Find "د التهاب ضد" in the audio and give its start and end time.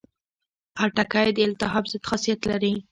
1.33-2.03